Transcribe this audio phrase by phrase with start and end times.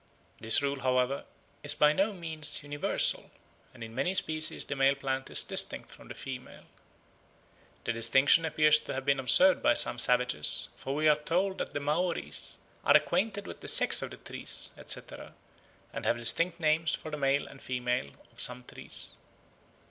[0.39, 1.25] This rule, however,
[1.61, 3.29] is by no means universal,
[3.71, 6.65] and in many species the male plant is distinct from the female.
[7.83, 11.75] The distinction appears to have been observed by some savages, for we are told that
[11.75, 15.35] the Maoris "are acquainted with the sex of trees, etc.,
[15.93, 19.13] and have distinct names for the male and female of some trees."